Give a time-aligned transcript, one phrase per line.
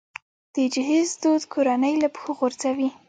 [0.55, 2.89] د جهیز دود کورنۍ له پښو غورځوي.